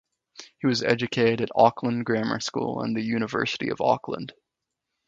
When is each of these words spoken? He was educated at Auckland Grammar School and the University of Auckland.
He 0.59 0.65
was 0.65 0.81
educated 0.81 1.41
at 1.41 1.49
Auckland 1.53 2.07
Grammar 2.07 2.39
School 2.39 2.81
and 2.81 2.95
the 2.97 3.03
University 3.03 3.69
of 3.69 3.81
Auckland. 3.81 4.33